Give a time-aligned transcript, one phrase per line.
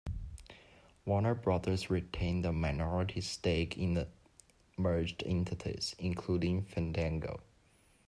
[1.05, 4.07] Warner Brothers retained a minority stake in the
[4.75, 7.39] merged entities, including Fandango.